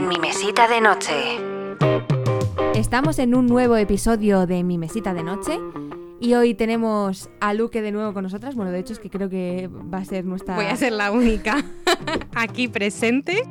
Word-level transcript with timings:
en 0.00 0.08
mi 0.08 0.18
mesita 0.18 0.66
de 0.66 0.80
noche. 0.80 1.12
Estamos 2.74 3.18
en 3.18 3.34
un 3.34 3.46
nuevo 3.46 3.76
episodio 3.76 4.46
de 4.46 4.64
Mi 4.64 4.78
Mesita 4.78 5.12
de 5.12 5.22
Noche 5.22 5.58
y 6.20 6.32
hoy 6.32 6.54
tenemos 6.54 7.28
a 7.40 7.52
Luque 7.52 7.82
de 7.82 7.92
nuevo 7.92 8.14
con 8.14 8.22
nosotras. 8.22 8.54
Bueno, 8.54 8.70
de 8.70 8.78
hecho 8.78 8.94
es 8.94 8.98
que 8.98 9.10
creo 9.10 9.28
que 9.28 9.68
va 9.68 9.98
a 9.98 10.04
ser 10.06 10.24
nuestra... 10.24 10.54
Voy 10.54 10.64
a 10.64 10.76
ser 10.76 10.92
la 10.92 11.12
única 11.12 11.62
aquí 12.34 12.66
presente. 12.66 13.42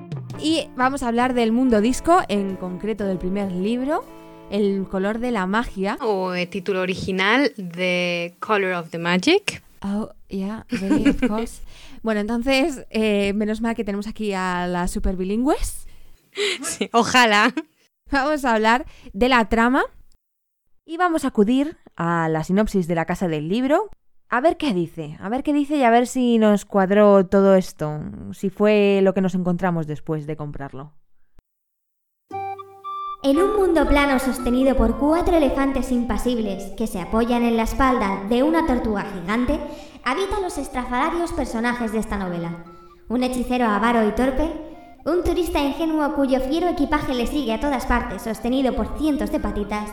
Y 0.41 0.67
vamos 0.75 1.03
a 1.03 1.09
hablar 1.09 1.35
del 1.35 1.51
mundo 1.51 1.81
disco, 1.81 2.19
en 2.29 2.55
concreto 2.55 3.05
del 3.05 3.19
primer 3.19 3.51
libro, 3.51 4.03
El 4.49 4.87
color 4.89 5.19
de 5.19 5.29
la 5.29 5.45
magia. 5.45 5.99
O 6.01 6.33
el 6.33 6.47
título 6.47 6.81
original, 6.81 7.53
The 7.55 8.33
Color 8.39 8.73
of 8.73 8.89
the 8.89 8.97
Magic. 8.97 9.61
Oh, 9.83 10.09
yeah, 10.29 10.65
of 10.71 11.27
course. 11.27 11.61
bueno, 12.01 12.21
entonces, 12.21 12.87
eh, 12.89 13.33
menos 13.33 13.61
mal 13.61 13.75
que 13.75 13.83
tenemos 13.83 14.07
aquí 14.07 14.33
a 14.33 14.65
las 14.65 14.89
super 14.89 15.15
bilingües. 15.15 15.78
Sí, 16.61 16.89
ojalá. 16.93 17.53
Vamos 18.11 18.45
a 18.45 18.55
hablar 18.55 18.85
de 19.13 19.29
la 19.29 19.49
trama 19.49 19.83
y 20.85 20.97
vamos 20.97 21.25
a 21.25 21.29
acudir 21.29 21.77
a 21.95 22.29
la 22.29 22.43
sinopsis 22.43 22.87
de 22.87 22.95
la 22.95 23.05
casa 23.05 23.27
del 23.27 23.49
libro. 23.49 23.89
A 24.29 24.41
ver 24.41 24.57
qué 24.57 24.73
dice, 24.73 25.17
a 25.19 25.29
ver 25.29 25.43
qué 25.43 25.53
dice 25.53 25.77
y 25.77 25.83
a 25.83 25.89
ver 25.89 26.07
si 26.07 26.37
nos 26.37 26.65
cuadró 26.65 27.25
todo 27.25 27.55
esto, 27.55 27.99
si 28.31 28.49
fue 28.49 28.99
lo 29.01 29.13
que 29.13 29.21
nos 29.21 29.35
encontramos 29.35 29.87
después 29.87 30.27
de 30.27 30.37
comprarlo. 30.37 30.93
En 33.21 33.37
un 33.37 33.57
mundo 33.57 33.85
plano 33.87 34.17
sostenido 34.19 34.77
por 34.77 34.97
cuatro 34.97 35.35
elefantes 35.35 35.91
impasibles 35.91 36.71
que 36.77 36.87
se 36.87 37.01
apoyan 37.01 37.43
en 37.43 37.57
la 37.57 37.63
espalda 37.63 38.23
de 38.29 38.43
una 38.43 38.65
tortuga 38.65 39.03
gigante, 39.03 39.59
habitan 40.05 40.41
los 40.41 40.57
estrafalarios 40.57 41.33
personajes 41.33 41.91
de 41.91 41.99
esta 41.99 42.17
novela. 42.17 42.63
Un 43.09 43.23
hechicero 43.23 43.65
avaro 43.65 44.07
y 44.07 44.11
torpe, 44.11 44.68
un 45.05 45.23
turista 45.23 45.59
ingenuo 45.63 46.13
cuyo 46.15 46.39
fiero 46.41 46.67
equipaje 46.69 47.13
le 47.13 47.27
sigue 47.27 47.53
a 47.53 47.59
todas 47.59 47.85
partes 47.85 48.21
sostenido 48.21 48.75
por 48.75 48.97
cientos 48.97 49.31
de 49.31 49.39
patitas, 49.39 49.89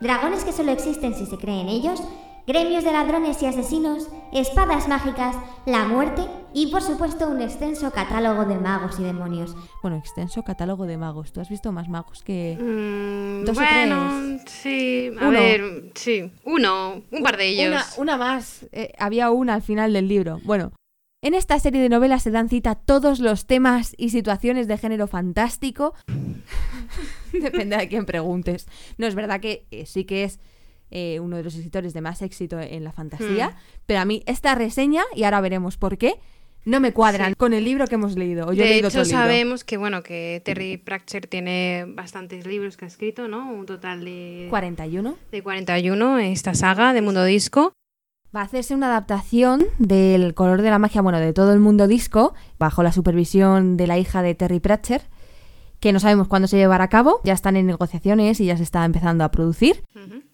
dragones 0.00 0.44
que 0.44 0.52
solo 0.52 0.72
existen 0.72 1.14
si 1.14 1.26
se 1.26 1.36
cree 1.38 1.60
en 1.60 1.68
ellos, 1.68 2.02
gremios 2.46 2.82
de 2.84 2.92
ladrones 2.92 3.42
y 3.42 3.46
asesinos, 3.46 4.08
espadas 4.32 4.88
mágicas, 4.88 5.36
la 5.66 5.84
muerte 5.84 6.22
y 6.54 6.68
por 6.68 6.80
supuesto 6.82 7.28
un 7.28 7.42
extenso 7.42 7.90
catálogo 7.90 8.46
de 8.46 8.56
magos 8.56 8.98
y 8.98 9.02
demonios. 9.04 9.54
Bueno, 9.82 9.98
extenso 9.98 10.42
catálogo 10.42 10.86
de 10.86 10.96
magos. 10.96 11.30
¿Tú 11.32 11.40
has 11.42 11.48
visto 11.50 11.72
más 11.72 11.88
magos 11.90 12.22
que 12.22 12.56
Mm, 12.58 13.44
dos 13.44 13.56
o 13.56 13.60
bueno, 13.60 14.38
sí. 14.46 15.10
A 15.20 15.28
Uno. 15.28 15.38
ver, 15.38 15.92
sí. 15.94 16.32
Uno, 16.44 17.02
un 17.10 17.22
par 17.22 17.36
de 17.36 17.48
ellos. 17.48 17.66
Una, 17.68 17.84
una 17.98 18.16
más. 18.16 18.66
Eh, 18.72 18.92
había 18.98 19.30
una 19.30 19.52
al 19.54 19.62
final 19.62 19.92
del 19.92 20.08
libro. 20.08 20.40
Bueno, 20.44 20.72
en 21.22 21.34
esta 21.34 21.58
serie 21.58 21.80
de 21.82 21.88
novelas 21.88 22.22
se 22.22 22.30
dan 22.30 22.48
cita 22.48 22.76
todos 22.76 23.18
los 23.18 23.46
temas 23.46 23.94
y 23.96 24.10
situaciones 24.10 24.68
de 24.68 24.78
género 24.78 25.06
fantástico. 25.06 25.94
Depende 27.32 27.76
de 27.76 27.88
quién 27.88 28.06
preguntes. 28.06 28.68
No, 28.98 29.06
es 29.06 29.14
verdad 29.14 29.40
que 29.40 29.66
eh, 29.70 29.86
sí 29.86 30.04
que 30.04 30.24
es 30.24 30.38
eh, 30.90 31.18
uno 31.20 31.36
de 31.36 31.42
los 31.42 31.54
escritores 31.54 31.92
de 31.92 32.00
más 32.00 32.22
éxito 32.22 32.58
en 32.60 32.84
la 32.84 32.92
fantasía, 32.92 33.56
pero 33.86 34.00
a 34.00 34.04
mí 34.04 34.22
esta 34.26 34.54
reseña, 34.54 35.02
y 35.14 35.24
ahora 35.24 35.40
veremos 35.40 35.76
por 35.76 35.98
qué, 35.98 36.14
no 36.64 36.80
me 36.80 36.92
cuadran 36.92 37.34
con 37.34 37.52
el 37.52 37.64
libro 37.64 37.86
que 37.86 37.96
hemos 37.96 38.16
leído. 38.16 38.46
O 38.46 38.52
yo 38.52 38.62
he 38.62 38.66
de 38.66 38.72
leído 38.74 38.88
hecho, 38.88 39.00
otro 39.00 39.08
libro. 39.08 39.18
sabemos 39.18 39.64
que 39.64 39.76
bueno 39.76 40.02
que 40.02 40.40
Terry 40.44 40.76
Pratchett 40.76 41.28
tiene 41.28 41.84
bastantes 41.88 42.46
libros 42.46 42.76
que 42.76 42.84
ha 42.84 42.88
escrito, 42.88 43.26
¿no? 43.26 43.50
Un 43.50 43.66
total 43.66 44.04
de, 44.04 44.46
41. 44.50 45.16
de 45.30 45.42
41 45.42 46.18
en 46.18 46.26
esta 46.26 46.54
saga 46.54 46.92
de 46.92 47.02
Mundo 47.02 47.24
Disco. 47.24 47.72
Va 48.34 48.40
a 48.40 48.44
hacerse 48.44 48.74
una 48.74 48.88
adaptación 48.88 49.66
del 49.78 50.34
color 50.34 50.60
de 50.60 50.68
la 50.68 50.78
magia, 50.78 51.00
bueno, 51.00 51.18
de 51.18 51.32
todo 51.32 51.54
el 51.54 51.60
mundo 51.60 51.88
disco, 51.88 52.34
bajo 52.58 52.82
la 52.82 52.92
supervisión 52.92 53.78
de 53.78 53.86
la 53.86 53.98
hija 53.98 54.22
de 54.22 54.34
Terry 54.34 54.60
Pratchett, 54.60 55.02
que 55.80 55.92
no 55.92 56.00
sabemos 56.00 56.28
cuándo 56.28 56.46
se 56.46 56.58
llevará 56.58 56.84
a 56.84 56.88
cabo, 56.88 57.20
ya 57.24 57.32
están 57.32 57.56
en 57.56 57.66
negociaciones 57.66 58.40
y 58.40 58.46
ya 58.46 58.56
se 58.58 58.64
está 58.64 58.84
empezando 58.84 59.24
a 59.24 59.30
producir. 59.30 59.82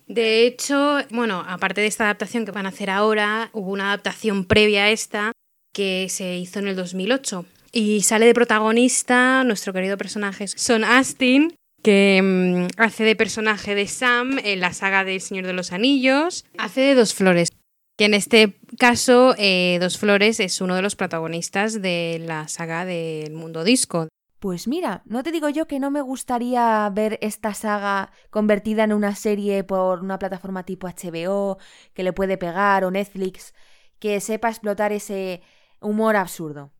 De 0.08 0.44
hecho, 0.44 0.98
bueno, 1.10 1.44
aparte 1.46 1.82
de 1.82 1.86
esta 1.86 2.04
adaptación 2.04 2.44
que 2.44 2.50
van 2.50 2.66
a 2.66 2.70
hacer 2.70 2.90
ahora, 2.90 3.50
hubo 3.52 3.70
una 3.70 3.88
adaptación 3.88 4.44
previa 4.44 4.84
a 4.84 4.90
esta 4.90 5.32
que 5.72 6.08
se 6.10 6.36
hizo 6.36 6.58
en 6.58 6.68
el 6.68 6.76
2008. 6.76 7.46
Y 7.72 8.02
sale 8.02 8.26
de 8.26 8.34
protagonista 8.34 9.44
nuestro 9.44 9.72
querido 9.72 9.96
personaje 9.96 10.48
Son 10.48 10.84
Astin, 10.84 11.54
que 11.82 12.20
mm, 12.22 12.80
hace 12.80 13.04
de 13.04 13.16
personaje 13.16 13.74
de 13.74 13.86
Sam 13.86 14.38
en 14.42 14.60
la 14.60 14.72
saga 14.72 15.04
del 15.04 15.20
Señor 15.20 15.46
de 15.46 15.52
los 15.52 15.72
Anillos. 15.72 16.44
Hace 16.56 16.80
de 16.82 16.94
Dos 16.94 17.14
Flores, 17.14 17.50
que 17.96 18.06
en 18.06 18.14
este 18.14 18.58
caso 18.78 19.34
eh, 19.38 19.78
Dos 19.80 19.98
Flores 19.98 20.40
es 20.40 20.60
uno 20.60 20.74
de 20.74 20.82
los 20.82 20.96
protagonistas 20.96 21.80
de 21.80 22.22
la 22.24 22.48
saga 22.48 22.84
del 22.84 23.32
mundo 23.32 23.64
disco. 23.64 24.08
Pues 24.40 24.68
mira, 24.68 25.02
no 25.06 25.22
te 25.22 25.32
digo 25.32 25.48
yo 25.48 25.66
que 25.66 25.80
no 25.80 25.90
me 25.90 26.02
gustaría 26.02 26.90
ver 26.92 27.18
esta 27.22 27.54
saga 27.54 28.10
convertida 28.30 28.84
en 28.84 28.92
una 28.92 29.14
serie 29.14 29.64
por 29.64 30.00
una 30.00 30.18
plataforma 30.18 30.64
tipo 30.64 30.86
HBO, 30.86 31.56
que 31.94 32.02
le 32.02 32.12
puede 32.12 32.36
pegar, 32.36 32.84
o 32.84 32.90
Netflix, 32.90 33.54
que 33.98 34.20
sepa 34.20 34.50
explotar 34.50 34.92
ese 34.92 35.40
humor 35.80 36.16
absurdo. 36.16 36.72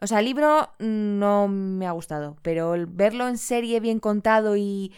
O 0.00 0.06
sea, 0.06 0.20
el 0.20 0.24
libro 0.24 0.70
no 0.78 1.46
me 1.46 1.86
ha 1.86 1.92
gustado, 1.92 2.38
pero 2.40 2.74
verlo 2.88 3.28
en 3.28 3.36
serie 3.36 3.80
bien 3.80 4.00
contado 4.00 4.56
y 4.56 4.94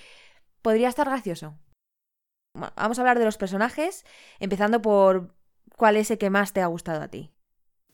podría 0.62 0.88
estar 0.88 1.08
gracioso. 1.08 1.58
Vamos 2.54 2.98
a 2.98 3.02
hablar 3.02 3.18
de 3.18 3.24
los 3.24 3.36
personajes, 3.36 4.04
empezando 4.38 4.80
por 4.80 5.34
cuál 5.82 5.96
es 5.96 6.12
el 6.12 6.18
que 6.18 6.30
más 6.30 6.52
te 6.52 6.60
ha 6.60 6.66
gustado 6.66 7.02
a 7.02 7.08
ti. 7.08 7.32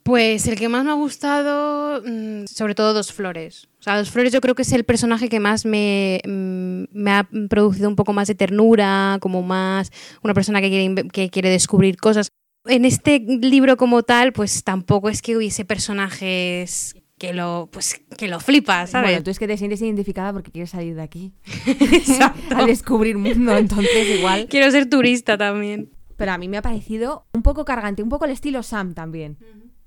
Pues 0.03 0.47
el 0.47 0.59
que 0.59 0.69
más 0.69 0.85
me 0.85 0.91
ha 0.91 0.95
gustado, 0.95 2.03
mm, 2.05 2.45
sobre 2.45 2.75
todo 2.75 2.93
Dos 2.93 3.15
Flores. 3.15 3.67
O 3.81 3.83
sea, 3.83 3.97
Dos 3.97 4.11
Flores 4.11 4.31
yo 4.31 4.43
creo 4.43 4.55
que 4.55 4.61
es 4.61 4.73
el 4.73 4.85
personaje 4.85 5.31
que 5.31 5.41
más 5.41 5.65
me, 5.65 6.21
mm, 6.23 6.83
me 6.93 7.13
ha 7.13 7.27
producido 7.49 7.89
un 7.89 7.97
poco 7.97 8.13
más 8.13 8.29
de 8.29 8.35
ternura, 8.35 9.17
como 9.23 9.41
más 9.41 9.91
una 10.23 10.35
persona 10.35 10.61
que 10.61 10.69
quiere, 10.69 11.09
que 11.09 11.31
quiere 11.31 11.49
descubrir 11.49 11.97
cosas. 11.97 12.29
En 12.67 12.85
este 12.85 13.21
libro 13.21 13.79
como 13.79 14.03
tal, 14.03 14.35
pues 14.35 14.65
tampoco 14.65 15.09
es 15.09 15.23
que 15.23 15.39
hubiese 15.39 15.65
personajes 15.65 16.95
que 17.19 17.33
lo, 17.33 17.71
pues, 17.73 18.03
que 18.19 18.29
lo 18.29 18.39
flipas, 18.39 18.91
¿sabes? 18.91 19.13
Bueno, 19.13 19.25
tú 19.25 19.31
es 19.31 19.39
que 19.39 19.47
te 19.47 19.57
sientes 19.57 19.81
identificada 19.81 20.35
porque 20.35 20.51
quieres 20.51 20.69
salir 20.69 20.95
de 20.95 21.03
aquí. 21.03 21.33
Exacto. 21.67 22.55
Al 22.55 22.67
descubrir 22.67 23.17
mundo, 23.17 23.57
entonces 23.57 24.19
igual. 24.19 24.47
Quiero 24.51 24.71
ser 24.71 24.91
turista 24.91 25.39
también. 25.39 25.89
Pero 26.19 26.33
a 26.33 26.39
mí 26.39 26.49
me 26.49 26.59
ha 26.59 26.63
parecido 26.63 27.25
un 27.33 27.43
poco 27.43 27.65
cargante, 27.65 28.03
un 28.03 28.09
poco 28.09 28.25
el 28.25 28.33
estilo 28.33 28.63
Sam 28.63 28.93
también. 28.93 29.39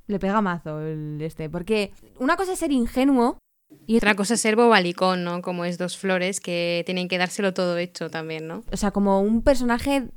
Le 0.07 0.17
pega 0.17 0.41
mazo 0.41 0.79
el 0.79 1.21
este. 1.21 1.49
Porque 1.49 1.91
una 2.19 2.37
cosa 2.37 2.53
es 2.53 2.59
ser 2.59 2.71
ingenuo 2.71 3.37
y 3.85 3.97
Otra 3.97 4.15
cosa 4.15 4.33
es 4.33 4.41
ser 4.41 4.55
bobalicón, 4.55 5.23
¿no? 5.23 5.41
Como 5.41 5.65
es 5.65 5.77
Dos 5.77 5.97
Flores, 5.97 6.39
que 6.39 6.83
tienen 6.85 7.09
que 7.09 7.17
dárselo 7.17 7.53
todo 7.53 7.77
hecho 7.77 8.09
también, 8.09 8.47
¿no? 8.47 8.63
O 8.71 8.77
sea, 8.77 8.91
como 8.91 9.21
un 9.21 9.41
personaje 9.41 10.07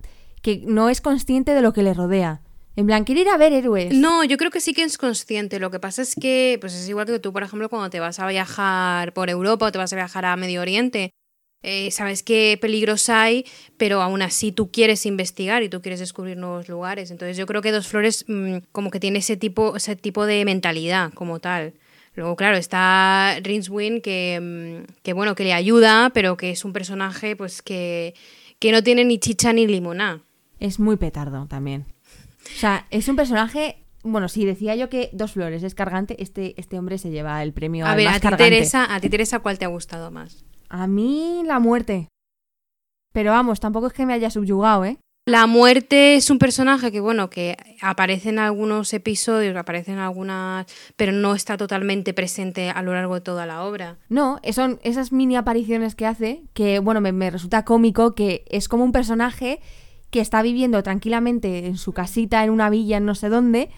que 0.41 0.63
no 0.67 0.89
es 0.89 1.01
consciente 1.01 1.53
de 1.53 1.63
lo 1.63 1.73
que 1.73 1.83
le 1.83 1.95
rodea. 1.95 2.43
En 2.77 2.87
plan, 2.87 3.05
quiere 3.05 3.23
ir 3.23 3.29
a 3.29 3.37
ver 3.37 3.53
héroes. 3.53 3.93
No, 3.93 4.25
yo 4.25 4.37
creo 4.37 4.51
que 4.51 4.61
sí 4.61 4.73
que 4.73 4.83
es 4.83 4.99
consciente. 4.99 5.59
Lo 5.59 5.71
que 5.71 5.81
pasa 5.81 6.03
es 6.03 6.15
que, 6.15 6.59
pues 6.61 6.75
es 6.75 6.89
igual 6.89 7.07
que 7.07 7.19
tú, 7.19 7.33
por 7.33 7.43
ejemplo, 7.43 7.69
cuando 7.69 7.91
te 7.91 8.01
vas 8.01 8.21
a 8.21 8.27
viajar 8.29 9.13
por 9.15 9.31
Europa 9.31 9.67
o 9.67 9.73
te 9.73 9.79
vas 9.79 9.93
a 9.93 9.97
viajar 9.97 10.25
a 10.25 10.37
Medio 10.37 10.61
Oriente. 10.61 11.11
Eh, 11.65 11.91
sabes 11.91 12.23
qué 12.23 12.59
peligros 12.61 13.09
hay, 13.09 13.47
pero 13.79 14.03
aún 14.03 14.21
así 14.21 14.53
tú 14.53 14.71
quieres 14.71 15.07
investigar 15.07 15.63
y 15.63 15.71
tú 15.71 15.81
quieres 15.81 15.99
descubrir 15.99 16.37
nuevos 16.37 16.69
lugares. 16.69 17.11
Entonces 17.11 17.39
yo 17.39 17.47
creo 17.47 17.63
que 17.63 17.73
Dos 17.73 17.89
Flores 17.89 18.27
mm, 18.29 18.59
como 18.71 18.91
que 18.91 19.01
tiene 19.01 19.21
ese 19.21 19.39
tipo, 19.39 19.75
ese 19.75 19.97
tipo 19.97 20.27
de 20.27 20.45
mentalidad 20.45 21.13
como 21.15 21.41
tal. 21.41 21.73
Luego, 22.15 22.37
claro, 22.37 22.59
está 22.59 23.39
Rinswin 23.43 24.03
que, 24.03 24.85
mm, 24.87 24.93
que 25.03 25.15
bueno, 25.15 25.35
que 25.35 25.45
le 25.45 25.55
ayuda, 25.55 26.11
pero 26.13 26.37
que 26.37 26.51
es 26.51 26.65
un 26.67 26.75
personaje 26.75 27.35
pues 27.35 27.63
que, 27.63 28.15
que 28.59 28.71
no 28.71 28.83
tiene 28.83 29.05
ni 29.07 29.19
chicha 29.19 29.55
ni 29.55 29.67
limoná. 29.67 30.23
Es 30.61 30.79
muy 30.79 30.97
petardo 30.97 31.47
también. 31.47 31.87
O 32.45 32.59
sea, 32.59 32.87
es 32.91 33.09
un 33.09 33.17
personaje. 33.17 33.79
Bueno, 34.03 34.29
si 34.29 34.45
decía 34.45 34.77
yo 34.77 34.91
que 34.91 35.09
Dos 35.15 35.33
Flores 35.33 35.63
es 35.63 35.75
cargante, 35.75 36.23
este, 36.23 36.55
este 36.61 36.79
hombre 36.79 36.99
se 36.99 37.11
lleva 37.11 37.43
el 37.43 37.55
premio 37.55 37.87
A 37.87 37.93
al 37.93 37.97
ver, 37.97 38.07
más 38.07 38.17
a 38.17 38.19
ti, 38.19 38.23
cargante. 38.23 38.45
Teresa, 38.45 38.95
a 38.95 39.01
ti 39.01 39.09
Teresa, 39.09 39.39
¿cuál 39.39 39.59
te 39.59 39.65
ha 39.65 39.69
gustado 39.69 40.11
más? 40.11 40.45
A 40.69 40.87
mí 40.87 41.43
la 41.45 41.59
muerte. 41.59 42.09
Pero 43.13 43.31
vamos, 43.31 43.61
tampoco 43.61 43.87
es 43.87 43.93
que 43.93 44.07
me 44.07 44.15
haya 44.15 44.31
subyugado, 44.31 44.85
¿eh? 44.85 44.99
La 45.27 45.47
muerte 45.47 46.17
es 46.17 46.29
un 46.29 46.39
personaje 46.39 46.93
que, 46.93 47.01
bueno, 47.01 47.31
que 47.31 47.57
aparece 47.81 48.29
en 48.29 48.39
algunos 48.39 48.93
episodios, 48.93 49.57
aparece 49.57 49.93
en 49.93 49.99
algunas, 49.99 50.67
pero 50.97 51.13
no 51.13 51.35
está 51.35 51.57
totalmente 51.57 52.13
presente 52.13 52.69
a 52.69 52.83
lo 52.83 52.93
largo 52.93 53.15
de 53.15 53.21
toda 53.23 53.47
la 53.47 53.65
obra. 53.65 53.97
No, 54.11 54.39
son 54.53 54.81
esas 54.83 55.13
mini 55.13 55.37
apariciones 55.37 55.95
que 55.95 56.05
hace 56.05 56.43
que, 56.53 56.79
bueno, 56.79 57.01
me, 57.01 57.13
me 57.13 57.31
resulta 57.31 57.65
cómico 57.65 58.15
que 58.15 58.45
es 58.51 58.69
como 58.69 58.85
un 58.85 58.93
personaje 58.93 59.61
que 60.11 60.21
está 60.21 60.43
viviendo 60.43 60.83
tranquilamente 60.83 61.67
en 61.67 61.79
su 61.79 61.95
casita, 61.95 62.45
en 62.45 62.51
una 62.51 62.69
villa, 62.69 62.99
en 62.99 63.07
no 63.07 63.15
sé 63.15 63.31
dónde, 63.31 63.71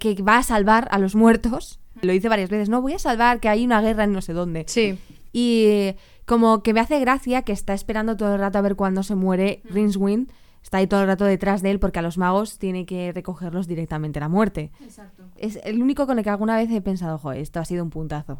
que 0.00 0.20
va 0.20 0.38
a 0.38 0.42
salvar 0.42 0.88
a 0.90 0.98
los 0.98 1.14
muertos. 1.14 1.78
Lo 2.02 2.12
dice 2.12 2.28
varias 2.28 2.50
veces, 2.50 2.68
no, 2.68 2.82
voy 2.82 2.94
a 2.94 2.98
salvar 2.98 3.38
que 3.38 3.48
hay 3.48 3.64
una 3.64 3.80
guerra 3.80 4.02
en 4.02 4.12
no 4.12 4.20
sé 4.20 4.32
dónde. 4.32 4.64
Sí. 4.66 4.98
Y 5.38 5.94
como 6.24 6.62
que 6.62 6.72
me 6.72 6.80
hace 6.80 6.98
gracia 6.98 7.42
que 7.42 7.52
está 7.52 7.74
esperando 7.74 8.16
todo 8.16 8.34
el 8.34 8.40
rato 8.40 8.56
a 8.56 8.62
ver 8.62 8.74
cuándo 8.74 9.02
se 9.02 9.14
muere 9.14 9.60
Rincewind. 9.64 10.32
Está 10.62 10.78
ahí 10.78 10.86
todo 10.86 11.02
el 11.02 11.06
rato 11.08 11.26
detrás 11.26 11.60
de 11.62 11.70
él 11.70 11.78
porque 11.78 11.98
a 11.98 12.02
los 12.02 12.16
magos 12.16 12.58
tiene 12.58 12.86
que 12.86 13.12
recogerlos 13.12 13.68
directamente 13.68 14.18
la 14.18 14.28
muerte. 14.30 14.72
Exacto. 14.82 15.24
Es 15.36 15.60
el 15.62 15.82
único 15.82 16.06
con 16.06 16.16
el 16.18 16.24
que 16.24 16.30
alguna 16.30 16.56
vez 16.56 16.70
he 16.70 16.80
pensado, 16.80 17.18
joder, 17.18 17.40
esto 17.42 17.60
ha 17.60 17.64
sido 17.66 17.84
un 17.84 17.90
puntazo. 17.90 18.38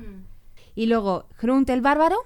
Y 0.74 0.86
luego, 0.86 1.26
Hrunt 1.40 1.68
el 1.70 1.82
bárbaro, 1.82 2.16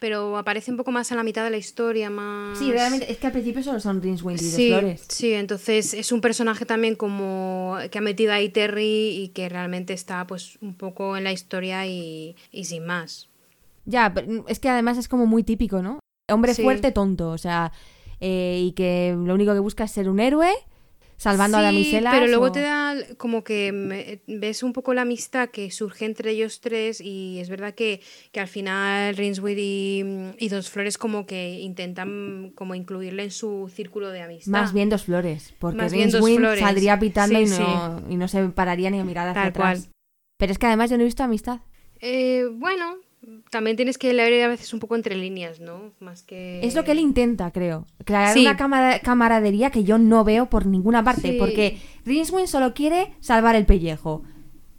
pero 0.00 0.36
aparece 0.38 0.70
un 0.70 0.78
poco 0.78 0.90
más 0.92 1.12
a 1.12 1.14
la 1.14 1.22
mitad 1.22 1.44
de 1.44 1.50
la 1.50 1.58
historia, 1.58 2.08
más... 2.08 2.58
Sí, 2.58 2.72
realmente, 2.72 3.12
es 3.12 3.18
que 3.18 3.26
al 3.26 3.32
principio 3.32 3.62
solo 3.62 3.80
son 3.80 4.00
Rinswind 4.02 4.40
y 4.40 4.44
Sí, 4.44 4.68
Flores. 4.68 5.04
sí, 5.08 5.34
entonces 5.34 5.92
es 5.94 6.10
un 6.10 6.22
personaje 6.22 6.64
también 6.64 6.96
como 6.96 7.76
que 7.90 7.98
ha 7.98 8.00
metido 8.00 8.32
ahí 8.32 8.48
Terry 8.48 9.10
y 9.10 9.28
que 9.28 9.48
realmente 9.50 9.92
está 9.92 10.26
pues 10.26 10.56
un 10.62 10.74
poco 10.74 11.16
en 11.18 11.24
la 11.24 11.32
historia 11.32 11.86
y, 11.86 12.34
y 12.50 12.64
sin 12.64 12.86
más. 12.86 13.28
Ya, 13.90 14.12
pero 14.14 14.44
es 14.48 14.60
que 14.60 14.68
además 14.68 14.96
es 14.98 15.08
como 15.08 15.26
muy 15.26 15.42
típico, 15.42 15.82
¿no? 15.82 15.98
Hombre 16.30 16.54
Sí. 16.54 16.62
fuerte, 16.62 16.92
tonto, 16.92 17.30
o 17.30 17.38
sea, 17.38 17.72
eh, 18.20 18.60
y 18.64 18.72
que 18.72 19.16
lo 19.18 19.34
único 19.34 19.52
que 19.52 19.58
busca 19.58 19.84
es 19.84 19.90
ser 19.90 20.08
un 20.08 20.20
héroe, 20.20 20.50
salvando 21.16 21.58
a 21.58 21.62
damiselas. 21.62 22.14
pero 22.14 22.26
luego 22.28 22.46
o- 22.46 22.52
te 22.52 22.60
da 22.60 22.94
como 23.18 23.42
que 23.44 23.72
me- 23.72 24.22
ves 24.26 24.62
un 24.62 24.72
poco 24.72 24.94
la 24.94 25.02
amistad 25.02 25.48
que 25.50 25.70
surge 25.70 26.04
entre 26.06 26.30
ellos 26.30 26.60
tres 26.60 27.00
y 27.00 27.38
es 27.40 27.50
verdad 27.50 27.74
que, 27.74 28.00
que 28.32 28.40
al 28.40 28.48
final 28.48 29.14
Rinswood 29.16 29.56
y, 29.58 30.04
y 30.38 30.48
Dos 30.48 30.70
Flores 30.70 30.96
como 30.96 31.26
que 31.26 31.58
intentan 31.58 32.52
como 32.54 32.74
incluirle 32.74 33.24
en 33.24 33.30
su 33.32 33.70
círculo 33.74 34.08
de 34.10 34.22
amistad. 34.22 34.52
Más 34.52 34.72
bien 34.72 34.88
dos 34.88 35.04
flores, 35.04 35.52
porque 35.58 35.88
flores. 35.90 36.60
saldría 36.60 36.98
pitando 36.98 37.38
Sí, 37.38 37.44
y, 37.44 37.48
no, 37.58 38.02
y 38.08 38.16
no 38.16 38.28
se 38.28 38.48
pararía 38.50 38.88
ni 38.90 39.00
a 39.00 39.04
mirar 39.04 39.28
hacia 39.28 39.42
Tal 39.42 39.48
atrás. 39.50 39.80
cual. 39.86 39.92
Pero 40.38 40.52
es 40.52 40.58
que 40.58 40.66
además 40.66 40.88
yo 40.90 40.96
no 40.96 41.02
he 41.02 41.06
visto 41.06 41.22
amistad. 41.22 41.60
Eh, 42.00 42.46
bueno, 42.50 42.96
también 43.50 43.76
tienes 43.76 43.98
que 43.98 44.12
leer 44.14 44.44
a 44.44 44.48
veces 44.48 44.72
un 44.72 44.80
poco 44.80 44.96
entre 44.96 45.14
líneas, 45.14 45.60
¿no? 45.60 45.92
Más 46.00 46.22
que... 46.22 46.60
Es 46.64 46.74
lo 46.74 46.84
que 46.84 46.92
él 46.92 46.98
intenta, 47.00 47.50
creo. 47.50 47.86
Crear 48.04 48.32
Sí. 48.34 48.40
una 48.42 48.56
camara- 48.56 49.00
camaradería 49.00 49.70
que 49.70 49.84
yo 49.84 49.98
no 49.98 50.24
veo 50.24 50.48
por 50.48 50.66
ninguna 50.66 51.04
parte. 51.04 51.32
Sí. 51.32 51.36
Porque 51.38 51.78
Rinswind 52.06 52.46
solo 52.48 52.72
quiere 52.74 53.12
salvar 53.20 53.56
el 53.56 53.66
pellejo. 53.66 54.22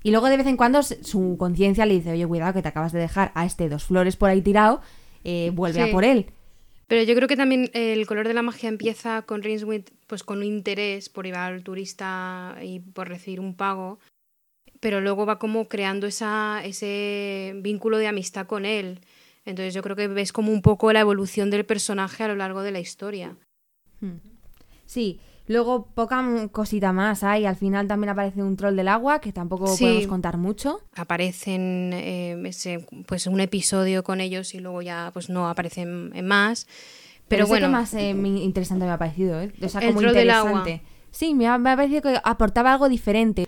Y 0.04 0.10
luego 0.12 0.28
de 0.30 0.38
vez 0.38 0.48
en 0.48 0.58
cuando 0.58 0.82
su 0.82 1.36
conciencia 1.38 1.86
le 1.86 1.94
dice, 1.94 2.12
oye, 2.12 2.26
cuidado 2.28 2.54
que 2.54 2.62
te 2.64 2.68
acabas 2.70 2.92
de 2.92 3.00
dejar 3.00 3.32
a 3.36 3.46
este 3.46 3.70
dos 3.70 3.84
flores 3.84 4.16
por 4.16 4.30
ahí 4.30 4.42
tirado, 4.42 4.82
eh, 5.24 5.52
vuelve 5.54 5.84
Sí. 5.84 5.90
a 5.90 5.92
por 5.92 6.04
él. 6.04 6.26
Pero 6.88 7.04
yo 7.04 7.16
creo 7.16 7.28
que 7.30 7.38
también 7.38 7.70
el 7.74 8.06
color 8.06 8.28
de 8.28 8.34
la 8.34 8.42
magia 8.42 8.68
empieza 8.68 9.22
con 9.22 9.44
Rinswind 9.44 9.86
pues 10.08 10.24
con 10.24 10.40
un 10.40 10.44
interés 10.44 11.08
por 11.08 11.26
ir 11.26 11.36
al 11.36 11.64
turista 11.64 12.58
y 12.62 12.80
por 12.82 13.08
recibir 13.08 13.40
un 13.40 13.56
pago, 13.56 14.00
pero 14.82 15.00
luego 15.00 15.26
va 15.26 15.40
como 15.40 15.70
creando 15.70 16.08
esa, 16.08 16.60
ese 16.66 17.54
vínculo 17.62 17.98
de 17.98 18.08
amistad 18.08 18.46
con 18.48 18.66
él. 18.66 19.00
Entonces 19.46 19.74
yo 19.74 19.82
creo 19.82 19.96
que 19.96 20.08
ves 20.10 20.34
como 20.34 20.52
un 20.52 20.62
poco 20.62 20.92
la 20.92 21.00
evolución 21.00 21.50
del 21.50 21.66
personaje 21.66 22.24
a 22.24 22.28
lo 22.28 22.36
largo 22.36 22.62
de 22.62 22.72
la 22.72 22.80
historia. 22.80 23.38
Sí, 24.86 25.20
luego 25.48 25.86
poca 25.94 26.24
cosita 26.52 26.92
más 26.94 27.24
hay. 27.24 27.46
Al 27.46 27.56
final 27.56 27.88
también 27.88 28.10
aparece 28.10 28.44
un 28.44 28.58
troll 28.58 28.76
del 28.76 28.88
agua, 28.88 29.22
que 29.22 29.32
tampoco 29.32 29.68
Sí. 29.68 29.84
podemos 29.84 30.08
contar 30.08 30.38
mucho. 30.38 30.82
Aparecen 30.96 31.92
eh, 31.94 32.42
ese, 32.46 32.86
pues 33.08 33.28
un 33.28 33.40
episodio 33.40 34.04
con 34.04 34.20
ellos 34.20 34.54
y 34.54 34.60
luego 34.60 34.82
ya 34.82 35.12
pues 35.14 35.30
no 35.30 35.48
aparecen 35.50 36.12
en 36.14 36.28
más. 36.28 36.68
Pero, 37.28 37.44
ese 37.44 37.50
bueno, 37.52 37.68
que 37.68 37.72
más 37.72 37.94
eh, 37.94 38.10
interesante 38.10 38.86
me 38.86 38.92
ha 38.92 38.98
parecido, 38.98 39.40
¿eh? 39.42 39.52
O 39.64 39.70
sea, 39.70 39.80
El 39.80 39.88
como 39.90 40.02
troll 40.02 40.14
del 40.14 40.30
agua. 40.32 40.66
Sí, 41.12 41.34
me 41.34 41.48
ha, 41.48 41.58
me 41.58 41.70
ha 41.72 41.76
parecido 41.76 42.02
que 42.02 42.20
aportaba 42.24 42.74
algo 42.74 42.90
diferente. 42.90 43.48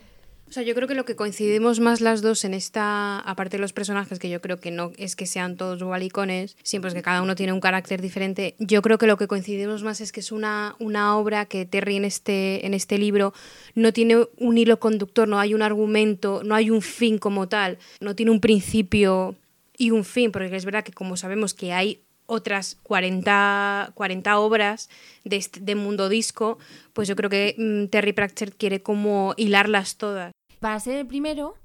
O 0.54 0.56
sea, 0.56 0.62
yo 0.62 0.76
creo 0.76 0.88
que 0.88 0.94
lo 0.94 1.04
que 1.04 1.16
coincidimos 1.16 1.80
más 1.80 2.00
las 2.00 2.22
dos 2.22 2.46
en 2.46 2.54
esta, 2.54 3.18
aparte 3.22 3.58
de 3.58 3.62
los 3.62 3.74
personajes, 3.74 4.20
que 4.20 4.30
yo 4.30 4.40
creo 4.40 4.60
que 4.60 4.70
no 4.70 4.92
es 4.98 5.16
que 5.16 5.26
sean 5.26 5.58
todos 5.58 5.82
igualicones, 5.82 6.56
siempre 6.62 6.90
es 6.90 6.94
que 6.94 7.02
cada 7.02 7.24
uno 7.24 7.34
tiene 7.34 7.54
un 7.54 7.60
carácter 7.60 8.04
diferente, 8.04 8.54
yo 8.60 8.84
creo 8.84 9.00
que 9.00 9.08
lo 9.08 9.18
que 9.18 9.26
coincidimos 9.26 9.82
más 9.82 10.00
es 10.00 10.12
que 10.12 10.20
es 10.20 10.32
una, 10.32 10.76
una 10.78 11.18
obra 11.18 11.48
que 11.48 11.66
Terry 11.66 11.96
en 11.96 12.06
este, 12.06 12.68
en 12.68 12.76
este 12.76 13.00
libro 13.00 13.34
no 13.74 13.94
tiene 13.94 14.28
un 14.38 14.56
hilo 14.60 14.80
conductor, 14.80 15.28
no 15.28 15.40
hay 15.40 15.56
un 15.56 15.64
argumento, 15.64 16.44
no 16.46 16.54
hay 16.54 16.70
un 16.70 16.84
fin 16.84 17.18
como 17.18 17.50
tal, 17.50 17.80
no 18.00 18.16
tiene 18.16 18.30
un 18.32 18.40
principio 18.40 19.36
y 19.76 19.90
un 19.90 20.06
fin, 20.06 20.32
porque 20.32 20.56
es 20.56 20.66
verdad 20.66 20.84
que 20.84 20.94
como 20.94 21.18
sabemos 21.18 21.56
que 21.56 21.74
hay 21.74 22.04
otras 22.28 22.78
40, 22.84 23.92
40 23.96 24.38
obras 24.38 24.90
de, 25.24 25.36
este- 25.38 25.60
de 25.62 25.74
mundo 25.76 26.10
disco, 26.10 26.60
pues 26.94 27.08
yo 27.08 27.16
creo 27.16 27.30
que 27.32 27.56
mm, 27.58 27.88
Terry 27.88 28.14
Pratchett 28.14 28.56
quiere 28.56 28.82
como 28.84 29.34
hilarlas 29.36 29.98
todas. 29.98 30.32
Para 30.64 30.80
ser 30.80 30.96
el 30.96 31.08
primero, 31.08 31.56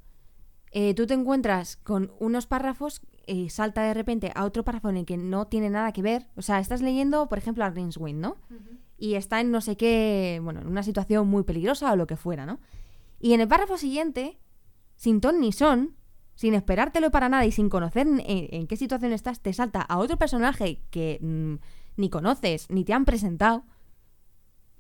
eh, 0.73 0.93
tú 0.93 1.07
te 1.07 1.15
encuentras 1.15 1.77
con 1.77 2.11
unos 2.19 2.49
párrafos 2.49 3.01
y 3.29 3.49
salta 3.49 3.83
de 3.83 3.95
repente 3.95 4.33
a 4.35 4.45
otro 4.45 4.65
párrafo 4.65 4.89
en 4.89 4.97
el 4.97 5.07
que 5.07 5.17
no 5.17 5.47
tiene 5.47 5.71
nada 5.71 5.93
que 5.93 6.03
ver. 6.03 6.27
O 6.35 6.43
sea, 6.43 6.59
estás 6.59 6.83
leyendo, 6.83 7.29
por 7.29 7.39
ejemplo, 7.39 7.65
a 7.65 7.71
Rinswind, 7.71 8.19
¿no? 8.19 8.39
Y 8.99 9.15
está 9.15 9.41
en 9.41 9.53
no 9.53 9.61
sé 9.61 9.77
qué, 9.77 10.41
bueno, 10.43 10.63
en 10.63 10.67
una 10.67 10.83
situación 10.83 11.29
muy 11.29 11.45
peligrosa 11.45 11.93
o 11.93 11.95
lo 11.95 12.09
que 12.09 12.17
fuera, 12.17 12.45
¿no? 12.45 12.59
Y 13.21 13.35
en 13.35 13.41
el 13.41 13.47
párrafo 13.47 13.79
siguiente, 13.79 14.41
sin 14.97 15.21
ton 15.21 15.39
ni 15.39 15.53
son, 15.53 15.95
sin 16.35 16.55
esperártelo 16.55 17.13
para 17.13 17.29
nada 17.29 17.47
y 17.47 17.53
sin 17.53 17.69
conocer 17.69 18.09
en, 18.09 18.21
en 18.27 18.67
qué 18.67 18.77
situación 18.77 19.13
estás, 19.13 19.39
te 19.39 19.53
salta 19.53 19.81
a 19.81 19.99
otro 19.99 20.17
personaje 20.17 20.83
que 20.91 21.21
mm, 21.23 21.55
ni 21.99 22.11
conoces 22.11 22.69
ni 22.69 22.83
te 22.83 22.95
han 22.95 23.05
presentado. 23.05 23.63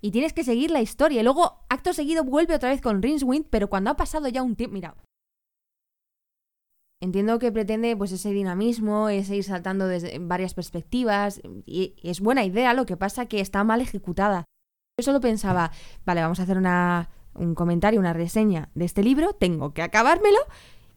Y 0.01 0.11
tienes 0.11 0.33
que 0.33 0.45
seguir 0.45 0.71
la 0.71 0.81
historia. 0.81 1.21
Y 1.21 1.25
luego, 1.25 1.65
acto 1.69 1.93
seguido, 1.93 2.25
vuelve 2.25 2.55
otra 2.55 2.71
vez 2.71 2.81
con 2.81 3.03
Rinswind, 3.03 3.47
pero 3.51 3.69
cuando 3.69 3.91
ha 3.91 3.97
pasado 3.97 4.29
ya 4.29 4.43
un 4.43 4.57
tiempo. 4.57 4.75
Mira. 4.75 4.95
Entiendo 7.01 7.39
que 7.39 7.53
pretende 7.53 7.97
pues 7.97 8.11
ese 8.11 8.31
dinamismo, 8.31 9.09
ese 9.09 9.37
ir 9.37 9.45
saltando 9.45 9.87
desde 9.87 10.19
varias 10.19 10.55
perspectivas. 10.55 11.41
Y 11.65 11.95
es 12.03 12.21
buena 12.21 12.45
idea, 12.45 12.75
lo 12.75 12.87
que 12.87 12.97
pasa 12.97 13.27
que 13.27 13.41
está 13.41 13.63
mal 13.65 13.81
ejecutada. 13.81 14.45
Yo 14.99 15.05
solo 15.05 15.21
pensaba, 15.21 15.71
vale, 16.05 16.23
vamos 16.23 16.41
a 16.41 16.43
hacer 16.43 16.59
una, 16.59 17.11
un 17.35 17.55
comentario, 17.55 18.01
una 18.01 18.13
reseña 18.13 18.71
de 18.75 18.85
este 18.85 19.05
libro, 19.05 19.33
tengo 19.33 19.73
que 19.73 19.83
acabármelo. 19.83 20.39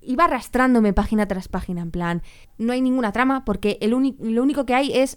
Iba 0.02 0.24
arrastrándome 0.24 0.94
página 0.94 1.28
tras 1.28 1.48
página, 1.48 1.84
en 1.84 1.92
plan, 1.92 2.24
no 2.58 2.74
hay 2.74 2.82
ninguna 2.82 3.12
trama, 3.12 3.46
porque 3.46 3.78
el 3.82 3.92
lo 3.92 4.42
único 4.42 4.66
que 4.66 4.74
hay 4.74 4.92
es 4.94 5.16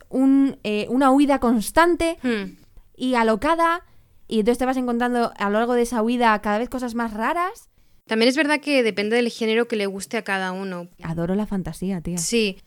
eh, 0.62 0.86
una 0.90 1.10
huida 1.10 1.38
constante 1.38 2.18
Hmm. 2.22 2.63
Y 2.96 3.14
alocada 3.14 3.82
y 4.28 4.40
entonces 4.40 4.58
te 4.58 4.66
vas 4.66 4.76
encontrando 4.76 5.32
a 5.36 5.50
lo 5.50 5.58
largo 5.58 5.74
de 5.74 5.82
esa 5.82 6.02
huida 6.02 6.40
cada 6.40 6.58
vez 6.58 6.68
cosas 6.68 6.94
más 6.94 7.12
raras. 7.12 7.68
También 8.06 8.28
es 8.28 8.36
verdad 8.36 8.60
que 8.60 8.82
depende 8.82 9.16
del 9.16 9.30
género 9.30 9.66
que 9.66 9.76
le 9.76 9.86
guste 9.86 10.16
a 10.18 10.22
cada 10.22 10.52
uno. 10.52 10.88
Adoro 11.02 11.34
la 11.34 11.46
fantasía, 11.46 12.00
tía. 12.00 12.18
Sí. 12.18 12.58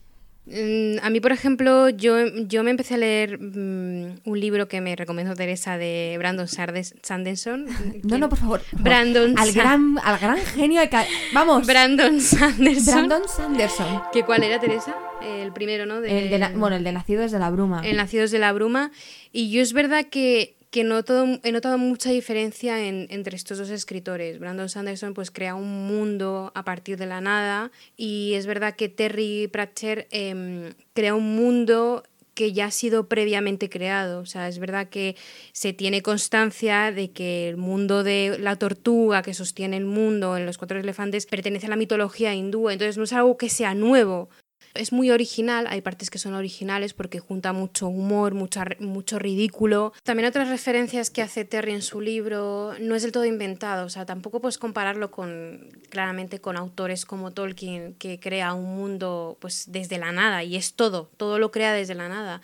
Mm, 0.46 0.98
A 1.02 1.10
mí, 1.10 1.20
por 1.20 1.30
ejemplo, 1.32 1.90
yo, 1.90 2.16
yo 2.46 2.64
me 2.64 2.70
empecé 2.70 2.94
a 2.94 2.96
leer 2.96 3.38
mm, 3.38 4.20
un 4.24 4.40
libro 4.40 4.66
que 4.66 4.80
me 4.80 4.96
recomendó 4.96 5.34
Teresa 5.34 5.76
de 5.78 6.16
Brandon 6.18 6.46
Sardes- 6.48 6.94
Sanderson. 7.02 7.66
No, 8.04 8.18
no, 8.18 8.28
por 8.28 8.38
favor. 8.38 8.60
por 8.60 8.68
favor. 8.70 8.82
Brandon 8.84 9.38
al 9.38 9.52
gran, 9.52 9.98
al 10.02 10.18
gran 10.18 10.38
genio 10.38 10.80
de 10.80 10.90
Vamos. 11.34 11.66
Brandon 11.66 12.20
Sanderson. 12.20 13.06
Brandon 13.08 13.28
Sanderson. 13.28 14.02
¿Que 14.12 14.24
¿Cuál 14.24 14.42
era, 14.44 14.58
Teresa? 14.58 14.94
El 15.22 15.52
primero, 15.52 15.86
¿no? 15.86 16.00
De- 16.00 16.24
El 16.24 16.30
de 16.30 16.38
la- 16.38 16.50
bueno, 16.50 16.76
el 16.76 16.84
de 16.84 16.92
Nacido 16.92 17.22
desde 17.22 17.38
la 17.38 17.50
bruma. 17.50 17.82
El 17.84 17.96
Nacidos 17.96 18.30
de 18.30 18.38
la 18.38 18.52
Bruma. 18.52 18.90
Y 19.32 19.50
yo 19.50 19.60
es 19.60 19.72
verdad 19.72 20.06
que, 20.06 20.56
que 20.70 20.84
noto- 20.84 21.40
he 21.42 21.52
notado 21.52 21.78
mucha 21.78 22.10
diferencia 22.10 22.86
en- 22.86 23.06
entre 23.10 23.36
estos 23.36 23.58
dos 23.58 23.70
escritores. 23.70 24.38
Brandon 24.38 24.68
Sanderson 24.68 25.14
pues 25.14 25.30
crea 25.30 25.54
un 25.54 25.86
mundo 25.86 26.52
a 26.54 26.64
partir 26.64 26.96
de 26.98 27.06
la 27.06 27.20
nada 27.20 27.70
y 27.96 28.34
es 28.34 28.46
verdad 28.46 28.76
que 28.76 28.88
Terry 28.88 29.48
Pratchett 29.48 30.06
em, 30.10 30.72
crea 30.94 31.14
un 31.14 31.34
mundo 31.34 32.04
que 32.34 32.52
ya 32.52 32.66
ha 32.66 32.70
sido 32.70 33.08
previamente 33.08 33.68
creado. 33.68 34.20
O 34.20 34.26
sea, 34.26 34.46
es 34.46 34.60
verdad 34.60 34.88
que 34.88 35.16
se 35.52 35.72
tiene 35.72 36.02
constancia 36.02 36.92
de 36.92 37.10
que 37.10 37.48
el 37.48 37.56
mundo 37.56 38.04
de 38.04 38.36
la 38.38 38.54
tortuga 38.54 39.22
que 39.22 39.34
sostiene 39.34 39.76
el 39.76 39.86
mundo 39.86 40.36
en 40.36 40.46
los 40.46 40.56
cuatro 40.58 40.78
elefantes 40.78 41.26
pertenece 41.26 41.66
a 41.66 41.70
la 41.70 41.76
mitología 41.76 42.34
hindú. 42.34 42.70
Entonces 42.70 42.96
no 42.96 43.02
es 43.04 43.12
algo 43.12 43.36
que 43.36 43.48
sea 43.48 43.74
nuevo. 43.74 44.28
Es 44.74 44.92
muy 44.92 45.10
original, 45.10 45.66
hay 45.68 45.80
partes 45.80 46.10
que 46.10 46.18
son 46.18 46.34
originales 46.34 46.94
porque 46.94 47.18
junta 47.18 47.52
mucho 47.52 47.88
humor, 47.88 48.34
mucha, 48.34 48.64
mucho 48.78 49.18
ridículo. 49.18 49.92
También 50.02 50.28
otras 50.28 50.48
referencias 50.48 51.10
que 51.10 51.22
hace 51.22 51.44
Terry 51.44 51.72
en 51.72 51.82
su 51.82 52.00
libro 52.00 52.74
no 52.80 52.94
es 52.94 53.02
del 53.02 53.12
todo 53.12 53.24
inventado, 53.24 53.86
o 53.86 53.90
sea, 53.90 54.06
tampoco 54.06 54.40
puedes 54.40 54.58
compararlo 54.58 55.10
con 55.10 55.68
claramente 55.90 56.40
con 56.40 56.56
autores 56.56 57.04
como 57.04 57.32
Tolkien 57.32 57.94
que 57.94 58.20
crea 58.20 58.54
un 58.54 58.76
mundo 58.76 59.36
pues 59.40 59.64
desde 59.68 59.98
la 59.98 60.12
nada 60.12 60.44
y 60.44 60.56
es 60.56 60.74
todo, 60.74 61.10
todo 61.16 61.38
lo 61.38 61.50
crea 61.50 61.72
desde 61.72 61.94
la 61.94 62.08
nada. 62.08 62.40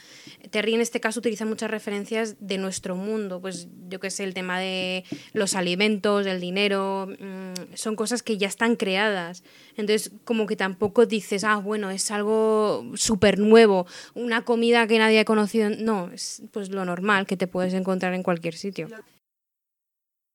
Terry 0.51 0.75
en 0.75 0.81
este 0.81 1.01
caso 1.01 1.21
utiliza 1.21 1.45
muchas 1.45 1.71
referencias 1.71 2.37
de 2.41 2.59
nuestro 2.59 2.97
mundo, 2.97 3.41
pues 3.41 3.69
yo 3.89 4.01
que 4.01 4.11
sé, 4.11 4.25
el 4.25 4.35
tema 4.35 4.59
de 4.59 5.05
los 5.33 5.55
alimentos, 5.55 6.27
el 6.27 6.41
dinero, 6.41 7.09
mm, 7.19 7.75
son 7.75 7.97
cosas 7.97 8.23
que 8.23 8.39
ya 8.39 8.49
están 8.49 8.77
creadas. 8.77 9.43
Entonces, 9.77 10.13
como 10.25 10.47
que 10.47 10.57
tampoco 10.57 11.07
dices, 11.07 11.45
ah, 11.45 11.57
bueno, 11.57 11.91
es 11.91 12.11
algo 12.15 12.85
súper 12.95 13.39
nuevo, 13.39 13.87
una 14.15 14.43
comida 14.45 14.87
que 14.87 14.99
nadie 14.99 15.21
ha 15.21 15.25
conocido. 15.25 15.71
No, 15.71 16.11
es 16.13 16.43
pues 16.53 16.71
lo 16.71 16.85
normal 16.85 17.27
que 17.27 17.37
te 17.37 17.47
puedes 17.47 17.75
encontrar 17.75 18.15
en 18.15 18.23
cualquier 18.23 18.55
sitio. 18.55 18.89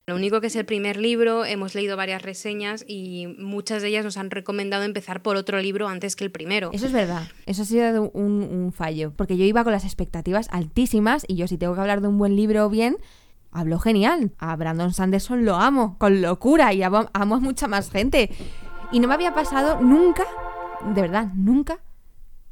Lo 0.10 0.16
único 0.16 0.42
que 0.42 0.48
es 0.48 0.56
el 0.56 0.66
primer 0.66 0.98
libro, 0.98 1.46
hemos 1.46 1.76
leído 1.76 1.96
varias 1.96 2.24
reseñas 2.24 2.84
y 2.88 3.28
muchas 3.38 3.84
de 3.84 3.90
ellas 3.90 4.04
nos 4.04 4.18
han 4.18 4.32
recomendado 4.32 4.82
empezar 4.82 5.22
por 5.22 5.36
otro 5.36 5.62
libro 5.62 5.88
antes 5.88 6.16
que 6.16 6.24
el 6.24 6.32
primero. 6.32 6.72
Eso 6.74 6.88
es 6.88 6.92
verdad. 6.92 7.28
Eso 7.46 7.62
ha 7.62 7.66
sido 7.66 8.10
un, 8.10 8.74
fallo. 8.76 9.14
Porque 9.16 9.38
yo 9.38 9.46
iba 9.46 9.64
con 9.64 9.72
las 9.72 9.84
expectativas 9.84 10.48
altísimas 10.50 11.26
y 11.28 11.36
yo 11.36 11.48
si 11.48 11.60
tengo 11.60 11.76
que 11.76 11.82
hablar 11.82 12.02
de 12.02 12.08
un 12.08 12.18
buen 12.18 12.36
libro 12.36 12.68
bien, 12.72 12.98
hablo 13.52 13.78
genial. 13.78 14.32
A 14.40 14.56
Brandon 14.56 14.94
Sanderson 14.94 15.46
lo 15.46 15.58
amo, 15.58 15.96
con 16.00 16.24
locura, 16.24 16.74
y 16.74 16.82
amo, 16.82 17.08
amo 17.14 17.36
a 17.36 17.40
mucha 17.40 17.68
más 17.68 17.92
gente. 17.92 18.32
Y 18.92 19.02
no 19.02 19.08
me 19.08 19.14
había 19.14 19.36
pasado 19.36 19.80
nunca, 19.80 20.24
de 20.86 21.02
verdad, 21.02 21.28
nunca, 21.34 21.80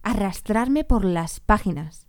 arrastrarme 0.03 0.83
por 0.83 1.05
las 1.05 1.39
páginas. 1.39 2.07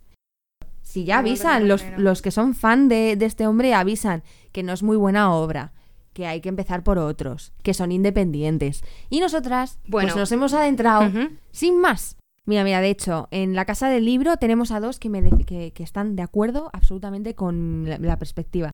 Si 0.81 1.05
ya 1.05 1.19
avisan, 1.19 1.67
los, 1.67 1.85
los 1.97 2.21
que 2.21 2.31
son 2.31 2.55
fan 2.55 2.87
de, 2.89 3.15
de 3.15 3.25
este 3.25 3.45
hombre 3.45 3.73
avisan 3.73 4.23
que 4.51 4.63
no 4.63 4.73
es 4.73 4.81
muy 4.81 4.97
buena 4.97 5.33
obra, 5.33 5.73
que 6.13 6.25
hay 6.25 6.41
que 6.41 6.49
empezar 6.49 6.83
por 6.83 6.97
otros, 6.97 7.53
que 7.61 7.73
son 7.75 7.91
independientes. 7.91 8.83
Y 9.09 9.19
nosotras, 9.19 9.77
Bueno. 9.87 10.07
pues 10.07 10.15
nos 10.15 10.31
hemos 10.31 10.53
adentrado 10.53 11.11
sin 11.51 11.79
más. 11.79 12.17
Mira, 12.45 12.63
mira, 12.63 12.81
de 12.81 12.89
hecho, 12.89 13.27
en 13.29 13.53
la 13.53 13.65
casa 13.65 13.89
del 13.89 14.05
libro 14.05 14.37
tenemos 14.37 14.71
a 14.71 14.79
dos 14.79 14.97
que, 14.99 15.09
me 15.09 15.21
de- 15.21 15.45
que, 15.45 15.71
que 15.71 15.83
están 15.83 16.15
de 16.15 16.23
acuerdo 16.23 16.71
absolutamente 16.73 17.35
con 17.35 17.83
la, 17.87 17.99
la 17.99 18.17
perspectiva. 18.17 18.71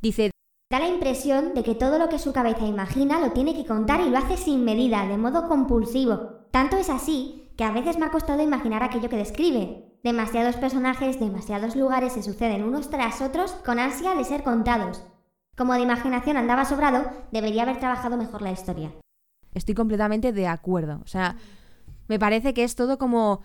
Dice, 0.00 0.30
Da 0.70 0.78
la 0.78 0.88
impresión 0.88 1.54
de 1.54 1.64
que 1.64 1.74
todo 1.74 1.98
lo 1.98 2.08
que 2.10 2.18
su 2.20 2.32
cabeza 2.32 2.66
imagina 2.66 3.18
lo 3.18 3.32
tiene 3.32 3.56
que 3.56 3.64
contar 3.66 4.00
y 4.02 4.10
lo 4.10 4.18
hace 4.18 4.36
sin 4.36 4.64
medida, 4.64 5.04
de 5.08 5.16
modo 5.16 5.48
compulsivo. 5.48 6.37
Tanto 6.50 6.76
es 6.76 6.90
así 6.90 7.50
que 7.56 7.64
a 7.64 7.72
veces 7.72 7.98
me 7.98 8.06
ha 8.06 8.10
costado 8.10 8.42
imaginar 8.42 8.82
aquello 8.82 9.08
que 9.08 9.16
describe. 9.16 9.84
Demasiados 10.04 10.56
personajes, 10.56 11.18
demasiados 11.18 11.74
lugares 11.74 12.12
se 12.12 12.22
suceden 12.22 12.62
unos 12.62 12.88
tras 12.88 13.20
otros 13.20 13.52
con 13.64 13.78
ansia 13.78 14.14
de 14.14 14.24
ser 14.24 14.42
contados. 14.44 15.04
Como 15.56 15.74
de 15.74 15.80
imaginación 15.80 16.36
andaba 16.36 16.64
sobrado, 16.64 17.10
debería 17.32 17.62
haber 17.62 17.78
trabajado 17.80 18.16
mejor 18.16 18.42
la 18.42 18.52
historia. 18.52 18.92
estoy 19.54 19.74
completamente 19.74 20.32
de 20.32 20.46
acuerdo. 20.46 21.00
O 21.04 21.08
sea, 21.08 21.36
me 22.06 22.18
parece 22.18 22.54
que 22.54 22.62
es 22.62 22.76
todo 22.76 22.96
como... 22.96 23.40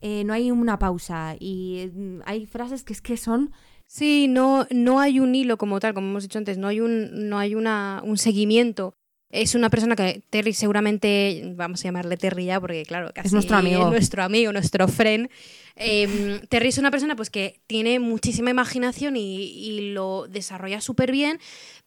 eh, 0.00 0.24
no 0.24 0.32
hay 0.32 0.50
una 0.50 0.78
pausa 0.78 1.36
y 1.38 1.90
mm, 1.94 2.20
hay 2.24 2.46
frases 2.46 2.84
que 2.84 2.94
es 2.94 3.02
que 3.02 3.16
son... 3.16 3.52
Sí, 3.86 4.28
no, 4.28 4.66
no 4.70 5.00
hay 5.00 5.18
un 5.18 5.34
hilo 5.34 5.56
como 5.56 5.80
tal, 5.80 5.94
como 5.94 6.08
hemos 6.08 6.22
dicho 6.22 6.38
antes, 6.38 6.58
no 6.58 6.68
hay 6.68 6.80
un, 6.80 7.28
no 7.28 7.38
hay 7.38 7.54
una, 7.54 8.02
un 8.04 8.18
seguimiento. 8.18 8.92
Es 9.30 9.54
una 9.54 9.68
persona 9.68 9.94
que 9.94 10.22
Terry 10.30 10.54
seguramente, 10.54 11.52
vamos 11.54 11.80
a 11.80 11.84
llamarle 11.84 12.16
Terry 12.16 12.46
ya, 12.46 12.60
porque 12.60 12.84
claro, 12.84 13.10
casi 13.14 13.32
nuestro 13.34 13.56
amigo. 13.56 13.90
nuestro 13.90 14.22
amigo, 14.22 14.52
nuestro 14.52 14.88
friend. 14.88 15.28
Eh, 15.76 16.40
Terry 16.48 16.68
es 16.68 16.78
una 16.78 16.90
persona 16.90 17.14
pues 17.14 17.28
que 17.28 17.60
tiene 17.66 17.98
muchísima 17.98 18.50
imaginación 18.50 19.16
y, 19.16 19.50
y 19.50 19.92
lo 19.92 20.26
desarrolla 20.28 20.80
súper 20.80 21.12
bien, 21.12 21.38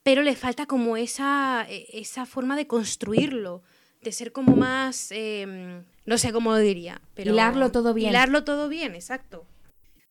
pero 0.03 0.21
le 0.21 0.35
falta 0.35 0.67
como 0.67 0.97
esa, 0.97 1.65
esa 1.69 2.27
forma 2.27 2.55
de 2.55 2.67
construirlo, 2.67 3.63
de 4.03 4.11
ser 4.11 4.31
como 4.31 4.55
más, 4.55 5.11
eh, 5.11 5.81
no 6.05 6.17
sé 6.19 6.31
cómo 6.31 6.51
lo 6.51 6.57
diría, 6.57 7.01
pero 7.15 7.33
Hilarlo 7.33 7.71
todo 7.71 7.93
bien. 7.93 8.11
Hilarlo 8.11 8.43
todo 8.43 8.69
bien, 8.69 8.93
exacto. 8.93 9.45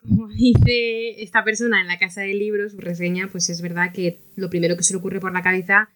Como 0.03 0.29
dice 0.29 1.23
esta 1.23 1.45
persona 1.45 1.81
en 1.81 1.87
la 1.87 1.99
casa 1.99 2.23
de 2.23 2.35
libros, 2.35 2.73
su 2.73 2.79
reseña, 2.79 3.29
pues 3.31 3.51
es 3.51 3.61
verdad 3.61 3.93
que 3.93 4.19
lo 4.35 4.49
primero 4.49 4.77
que 4.77 4.83
se 4.83 4.95
le 4.95 4.99
ocurre 4.99 5.21
por 5.21 5.33
la 5.33 5.43
cabeza 5.43 5.91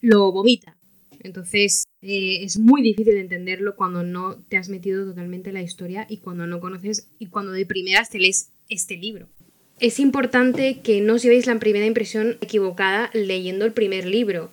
lo 0.00 0.32
vomita. 0.32 0.76
Entonces 1.20 1.84
eh, 2.02 2.40
es 2.42 2.58
muy 2.58 2.82
difícil 2.82 3.14
de 3.14 3.20
entenderlo 3.20 3.76
cuando 3.76 4.02
no 4.02 4.36
te 4.48 4.56
has 4.56 4.68
metido 4.68 5.04
totalmente 5.04 5.50
en 5.50 5.54
la 5.54 5.62
historia 5.62 6.06
y 6.08 6.18
cuando 6.18 6.46
no 6.46 6.60
conoces 6.60 7.08
y 7.18 7.26
cuando 7.26 7.52
de 7.52 7.66
primeras 7.66 8.10
te 8.10 8.18
lees 8.18 8.52
este 8.68 8.96
libro. 8.96 9.28
Es 9.78 10.00
importante 10.00 10.80
que 10.80 11.00
no 11.00 11.14
os 11.14 11.22
llevéis 11.22 11.46
la 11.46 11.58
primera 11.58 11.84
impresión 11.84 12.38
equivocada 12.40 13.10
leyendo 13.12 13.64
el 13.64 13.72
primer 13.72 14.06
libro. 14.06 14.50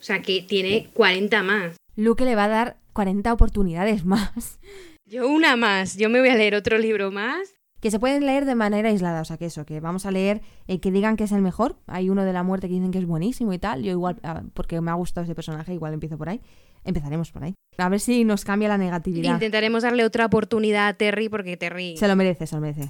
O 0.00 0.02
sea, 0.02 0.22
que 0.22 0.42
tiene 0.42 0.88
40 0.94 1.42
más. 1.42 1.76
Luke 1.96 2.24
le 2.24 2.34
va 2.34 2.44
a 2.44 2.48
dar 2.48 2.76
40 2.92 3.32
oportunidades 3.32 4.04
más. 4.06 4.58
Yo 5.06 5.28
una 5.28 5.56
más. 5.56 5.96
Yo 5.96 6.08
me 6.08 6.20
voy 6.20 6.30
a 6.30 6.36
leer 6.36 6.54
otro 6.54 6.78
libro 6.78 7.10
más. 7.10 7.54
Que 7.84 7.90
se 7.90 7.98
pueden 7.98 8.24
leer 8.24 8.46
de 8.46 8.54
manera 8.54 8.88
aislada, 8.88 9.20
o 9.20 9.26
sea 9.26 9.36
que 9.36 9.44
eso, 9.44 9.66
que 9.66 9.78
vamos 9.78 10.06
a 10.06 10.10
leer 10.10 10.40
el 10.68 10.80
que 10.80 10.90
digan 10.90 11.18
que 11.18 11.24
es 11.24 11.32
el 11.32 11.42
mejor. 11.42 11.76
Hay 11.86 12.08
uno 12.08 12.24
de 12.24 12.32
la 12.32 12.42
muerte 12.42 12.66
que 12.66 12.72
dicen 12.72 12.90
que 12.90 12.98
es 12.98 13.04
buenísimo 13.04 13.52
y 13.52 13.58
tal. 13.58 13.82
Yo 13.82 13.90
igual, 13.90 14.16
ah, 14.22 14.42
porque 14.54 14.80
me 14.80 14.90
ha 14.90 14.94
gustado 14.94 15.26
ese 15.26 15.34
personaje, 15.34 15.74
igual 15.74 15.92
empiezo 15.92 16.16
por 16.16 16.30
ahí. 16.30 16.40
Empezaremos 16.82 17.30
por 17.30 17.44
ahí. 17.44 17.52
A 17.76 17.90
ver 17.90 18.00
si 18.00 18.24
nos 18.24 18.46
cambia 18.46 18.70
la 18.70 18.78
negatividad. 18.78 19.34
Intentaremos 19.34 19.82
darle 19.82 20.02
otra 20.06 20.24
oportunidad 20.24 20.88
a 20.88 20.94
Terry 20.94 21.28
porque 21.28 21.58
Terry... 21.58 21.98
Se 21.98 22.08
lo 22.08 22.16
merece, 22.16 22.46
se 22.46 22.54
lo 22.54 22.62
merece. 22.62 22.88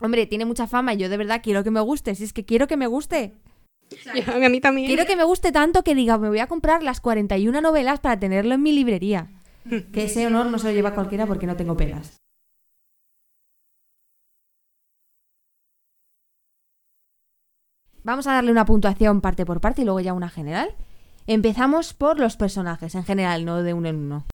Hombre, 0.00 0.24
tiene 0.24 0.46
mucha 0.46 0.66
fama 0.66 0.94
y 0.94 0.96
yo 0.96 1.10
de 1.10 1.18
verdad 1.18 1.42
quiero 1.42 1.62
que 1.62 1.70
me 1.70 1.80
guste. 1.80 2.14
Si 2.14 2.24
es 2.24 2.32
que 2.32 2.46
quiero 2.46 2.66
que 2.66 2.78
me 2.78 2.86
guste. 2.86 3.34
a 4.44 4.48
mí 4.48 4.60
también. 4.62 4.86
Quiero 4.86 5.04
que 5.04 5.14
me 5.14 5.24
guste 5.24 5.52
tanto 5.52 5.84
que 5.84 5.94
diga, 5.94 6.16
me 6.16 6.30
voy 6.30 6.38
a 6.38 6.46
comprar 6.46 6.82
las 6.82 7.02
41 7.02 7.60
novelas 7.60 8.00
para 8.00 8.18
tenerlo 8.18 8.54
en 8.54 8.62
mi 8.62 8.72
librería. 8.72 9.28
Que 9.92 10.04
ese 10.04 10.26
honor 10.26 10.46
no 10.46 10.58
se 10.58 10.68
lo 10.68 10.72
lleva 10.72 10.94
cualquiera 10.94 11.26
porque 11.26 11.46
no 11.46 11.54
tengo 11.54 11.76
pelas. 11.76 12.16
Vamos 18.04 18.26
a 18.26 18.32
darle 18.32 18.50
una 18.50 18.64
puntuación 18.64 19.20
parte 19.20 19.46
por 19.46 19.60
parte 19.60 19.82
y 19.82 19.84
luego 19.84 20.00
ya 20.00 20.12
una 20.12 20.28
general. 20.28 20.74
Empezamos 21.26 21.94
por 21.94 22.18
los 22.18 22.36
personajes 22.36 22.94
en 22.94 23.04
general, 23.04 23.44
no 23.44 23.62
de 23.62 23.74
uno 23.74 23.88
en 23.88 23.96
uno. 23.96 24.26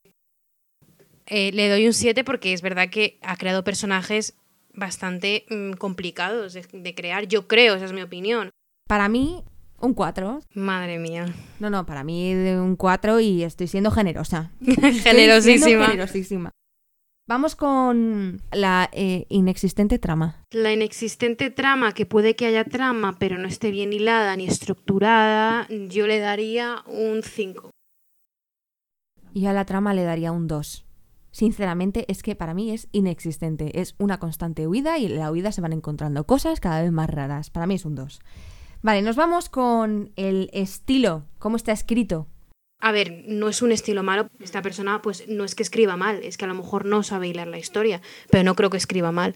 Eh, 1.27 1.53
le 1.53 1.69
doy 1.69 1.87
un 1.87 1.93
7 1.93 2.25
porque 2.25 2.55
es 2.55 2.63
verdad 2.63 2.89
que 2.89 3.19
ha 3.23 3.37
creado 3.37 3.63
personajes 3.65 4.35
bastante 4.73 5.45
mm, 5.51 5.73
complicados 5.73 6.55
de, 6.55 6.67
de 6.73 6.95
crear. 6.95 7.27
Yo 7.27 7.47
creo, 7.47 7.75
esa 7.75 7.85
es 7.85 7.93
mi 7.93 8.01
opinión. 8.01 8.51
Para 8.89 9.11
mí, 9.11 9.45
un 9.81 9.93
4. 9.93 10.41
Madre 10.55 10.99
mía. 10.99 11.27
No, 11.61 11.69
no, 11.69 11.85
para 11.85 12.05
mí 12.05 12.33
un 12.33 12.77
4 12.77 13.21
y 13.21 13.43
estoy 13.43 13.69
siendo 13.69 13.91
generosa. 13.91 14.51
Siendo 14.61 14.89
Generosísima. 15.03 16.51
Vamos 17.29 17.57
con 17.57 18.41
la 18.53 18.89
eh, 18.91 19.27
inexistente 19.29 19.99
trama. 19.99 20.43
La 20.51 20.73
inexistente 20.73 21.51
trama, 21.51 21.93
que 21.93 22.07
puede 22.07 22.35
que 22.35 22.47
haya 22.47 22.65
trama, 22.65 23.19
pero 23.19 23.37
no 23.37 23.47
esté 23.47 23.71
bien 23.71 23.93
hilada 23.93 24.35
ni 24.35 24.47
estructurada, 24.47 25.69
yo 25.69 26.07
le 26.07 26.21
daría 26.21 26.83
un 26.87 27.23
5. 27.23 27.69
Y 29.35 29.45
a 29.45 29.53
la 29.53 29.67
trama 29.67 29.93
le 29.93 30.05
daría 30.05 30.33
un 30.33 30.47
2. 30.47 30.87
Sinceramente, 31.31 32.11
es 32.11 32.23
que 32.23 32.35
para 32.35 32.55
mí 32.55 32.71
es 32.71 32.89
inexistente. 32.93 33.79
Es 33.79 33.95
una 33.99 34.19
constante 34.19 34.67
huida 34.67 34.97
y 34.97 35.05
en 35.05 35.19
la 35.19 35.31
huida 35.31 35.53
se 35.53 35.61
van 35.61 35.75
encontrando 35.75 36.25
cosas 36.25 36.61
cada 36.61 36.81
vez 36.81 36.93
más 36.93 37.11
raras. 37.11 37.51
Para 37.51 37.67
mí 37.67 37.75
es 37.75 37.85
un 37.85 37.95
2. 37.95 38.21
Vale, 38.81 39.03
nos 39.03 39.17
vamos 39.17 39.51
con 39.51 40.13
el 40.17 40.49
estilo. 40.55 41.27
¿Cómo 41.39 41.57
está 41.57 41.73
escrito? 41.73 42.27
A 42.81 42.93
ver, 42.93 43.25
no 43.27 43.49
es 43.49 43.61
un 43.63 43.73
estilo 43.73 44.03
malo. 44.03 44.29
Esta 44.41 44.63
persona, 44.63 45.03
pues 45.03 45.29
no 45.29 45.45
es 45.45 45.55
que 45.55 45.63
escriba 45.63 45.97
mal, 45.97 46.21
es 46.23 46.37
que 46.37 46.45
a 46.45 46.49
lo 46.49 46.55
mejor 46.55 46.85
no 46.85 47.03
sabe 47.03 47.29
hilar 47.29 47.49
la 47.49 47.59
historia, 47.59 48.01
pero 48.31 48.45
no 48.45 48.55
creo 48.55 48.71
que 48.71 48.77
escriba 48.77 49.11
mal. 49.13 49.35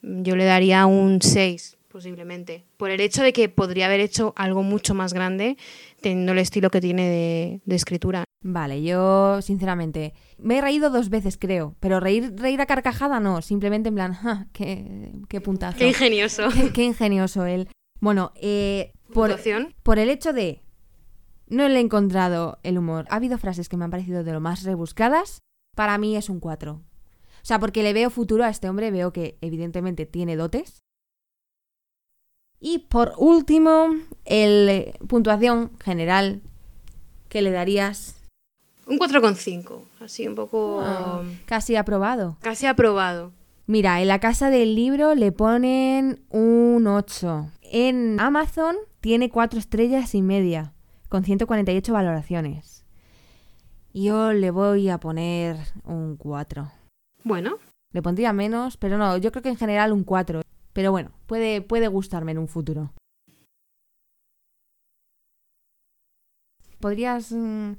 Yo 0.00 0.36
le 0.36 0.44
daría 0.44 0.86
un 0.86 1.20
6, 1.20 1.76
posiblemente. 1.88 2.64
Por 2.76 2.90
el 2.90 3.00
hecho 3.00 3.22
de 3.22 3.32
que 3.32 3.48
podría 3.48 3.86
haber 3.86 4.00
hecho 4.00 4.32
algo 4.36 4.62
mucho 4.62 4.94
más 4.94 5.12
grande, 5.12 5.56
teniendo 6.00 6.32
el 6.32 6.38
estilo 6.38 6.70
que 6.70 6.80
tiene 6.80 7.08
de, 7.08 7.60
de 7.64 7.76
escritura. 7.76 8.24
Vale, 8.42 8.82
yo 8.84 9.42
sinceramente 9.42 10.14
me 10.38 10.58
he 10.58 10.60
reído 10.60 10.88
dos 10.90 11.10
veces, 11.10 11.36
creo. 11.36 11.74
Pero 11.80 11.98
reír, 12.00 12.32
reír 12.36 12.60
a 12.60 12.66
carcajada 12.66 13.18
no. 13.20 13.42
Simplemente 13.42 13.88
en 13.88 13.96
plan, 13.96 14.14
¡ja! 14.14 14.46
¡Qué, 14.52 15.10
qué 15.28 15.40
puntazo! 15.40 15.76
Qué 15.78 15.88
ingenioso. 15.88 16.48
Qué- 16.54 16.70
qué 16.72 16.84
ingenioso 16.84 17.44
él. 17.44 17.68
Bueno, 18.00 18.32
eh, 18.36 18.92
por, 19.12 19.36
por 19.82 19.98
el 19.98 20.08
hecho 20.08 20.32
de 20.32 20.62
no 21.50 21.68
le 21.68 21.76
he 21.76 21.80
encontrado 21.80 22.58
el 22.62 22.78
humor. 22.78 23.06
Ha 23.10 23.16
habido 23.16 23.38
frases 23.38 23.68
que 23.68 23.76
me 23.76 23.84
han 23.84 23.90
parecido 23.90 24.24
de 24.24 24.32
lo 24.32 24.40
más 24.40 24.62
rebuscadas. 24.62 25.38
Para 25.76 25.98
mí 25.98 26.16
es 26.16 26.28
un 26.28 26.40
4. 26.40 26.72
O 26.72 26.82
sea, 27.42 27.58
porque 27.58 27.82
le 27.82 27.92
veo 27.92 28.10
futuro 28.10 28.44
a 28.44 28.48
este 28.48 28.68
hombre, 28.68 28.90
veo 28.90 29.12
que 29.12 29.38
evidentemente 29.40 30.06
tiene 30.06 30.36
dotes. 30.36 30.82
Y 32.60 32.80
por 32.80 33.12
último, 33.16 33.88
el 34.24 34.92
puntuación 35.06 35.70
general 35.78 36.42
que 37.28 37.42
le 37.42 37.52
darías 37.52 38.16
Un 38.86 38.98
4,5. 38.98 39.82
Así 40.00 40.26
un 40.26 40.34
poco. 40.34 40.80
Ah, 40.82 41.22
casi 41.44 41.76
aprobado. 41.76 42.36
Casi 42.40 42.66
aprobado. 42.66 43.32
Mira, 43.66 44.00
en 44.00 44.08
la 44.08 44.18
casa 44.18 44.48
del 44.48 44.74
libro 44.74 45.14
le 45.14 45.30
ponen 45.30 46.24
un 46.30 46.86
8. 46.86 47.50
En 47.70 48.18
Amazon 48.18 48.76
tiene 49.00 49.28
4 49.28 49.58
estrellas 49.58 50.14
y 50.14 50.22
media, 50.22 50.72
con 51.08 51.24
148 51.24 51.92
valoraciones. 51.92 52.84
Yo 53.94 54.32
le 54.32 54.50
voy 54.50 54.88
a 54.90 54.98
poner 54.98 55.56
un 55.84 56.16
4. 56.16 56.70
Bueno, 57.24 57.58
Le 57.92 58.02
pondría 58.02 58.34
menos, 58.34 58.76
pero 58.76 58.98
no, 58.98 59.16
yo 59.16 59.32
creo 59.32 59.42
que 59.42 59.48
en 59.48 59.56
general 59.56 59.92
un 59.92 60.04
4. 60.04 60.42
Pero 60.74 60.92
bueno, 60.92 61.10
puede, 61.26 61.62
puede 61.62 61.88
gustarme 61.88 62.32
en 62.32 62.38
un 62.38 62.48
futuro. 62.48 62.92
¿Podrías 66.78 67.32
mm, 67.32 67.72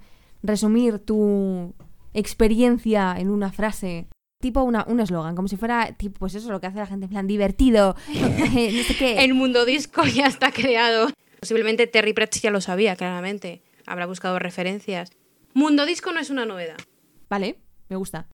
resumir 0.44 1.00
tu 1.00 1.74
experiencia 2.14 3.16
en 3.18 3.30
una 3.30 3.52
frase? 3.52 4.08
Tipo 4.42 4.64
una, 4.64 4.84
un 4.88 5.00
eslogan, 5.00 5.36
como 5.36 5.48
si 5.48 5.58
fuera, 5.58 5.94
tipo, 5.94 6.20
pues 6.20 6.34
eso, 6.34 6.52
lo 6.52 6.60
que 6.60 6.68
hace 6.68 6.80
la 6.80 6.88
gente 6.88 7.06
en 7.06 7.12
plan 7.12 7.28
divertido, 7.28 7.96
no 8.08 8.84
sé 8.84 8.96
qué. 8.98 9.24
el 9.24 9.34
mundo 9.34 9.66
disco 9.66 10.04
ya 10.06 10.26
está 10.26 10.52
creado. 10.52 11.10
Posiblemente 11.40 11.88
Terry 11.88 12.14
Pratchett 12.14 12.44
ya 12.44 12.52
lo 12.52 12.62
sabía, 12.62 12.96
claramente. 12.96 13.64
Habrá 13.86 14.06
buscado 14.06 14.40
referencias. 14.40 15.12
Mundo 15.54 15.86
disco 15.86 16.12
no 16.12 16.20
es 16.20 16.30
una 16.30 16.46
novedad. 16.46 16.78
Vale, 17.30 17.60
me 17.90 17.96
gusta. 17.96 18.28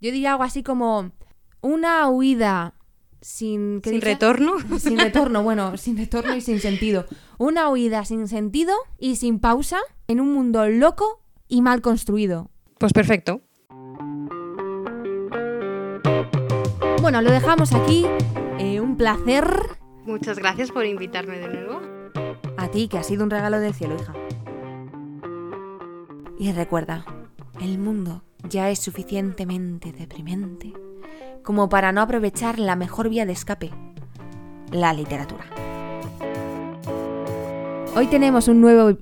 Yo 0.00 0.10
diría 0.10 0.32
algo 0.32 0.44
así 0.44 0.62
como 0.62 1.12
una 1.60 2.08
huida 2.08 2.74
sin... 3.20 3.80
¿qué 3.80 3.90
Sin 3.90 4.00
dice? 4.00 4.12
retorno. 4.12 4.54
Sin 4.78 4.98
retorno, 4.98 5.42
bueno, 5.42 5.76
sin 5.76 5.96
retorno 5.96 6.34
y 6.34 6.40
sin 6.40 6.60
sentido. 6.60 7.06
Una 7.38 7.68
huida 7.68 8.04
sin 8.04 8.26
sentido 8.28 8.74
y 8.98 9.16
sin 9.16 9.38
pausa 9.38 9.78
en 10.08 10.20
un 10.20 10.32
mundo 10.32 10.68
loco 10.68 11.22
y 11.48 11.62
mal 11.62 11.80
construido. 11.82 12.50
Pues 12.78 12.92
perfecto. 12.92 13.42
Bueno, 17.00 17.20
lo 17.22 17.30
dejamos 17.30 17.72
aquí. 17.74 18.06
Eh, 18.58 18.80
un 18.80 18.96
placer. 18.96 19.44
Muchas 20.04 20.38
gracias 20.38 20.70
por 20.70 20.84
invitarme 20.86 21.38
de 21.38 21.48
nuevo. 21.48 21.80
Ti, 22.72 22.88
que 22.88 22.98
ha 22.98 23.02
sido 23.02 23.22
un 23.22 23.30
regalo 23.30 23.60
del 23.60 23.74
cielo, 23.74 23.96
hija. 23.96 24.14
Y 26.38 26.52
recuerda, 26.52 27.04
el 27.60 27.78
mundo 27.78 28.24
ya 28.48 28.70
es 28.70 28.80
suficientemente 28.80 29.92
deprimente 29.92 30.72
como 31.42 31.68
para 31.68 31.92
no 31.92 32.00
aprovechar 32.00 32.58
la 32.58 32.76
mejor 32.76 33.08
vía 33.08 33.26
de 33.26 33.32
escape, 33.32 33.70
la 34.70 34.92
literatura. 34.92 35.44
Hoy 37.94 38.06
tenemos 38.06 38.48
un 38.48 38.60
nuevo 38.60 38.96